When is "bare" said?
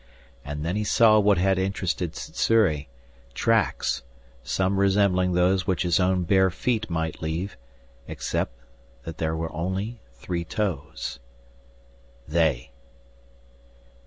6.23-6.49